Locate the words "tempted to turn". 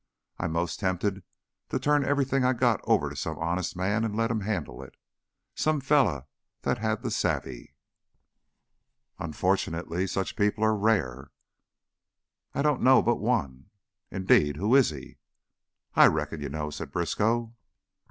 0.79-2.03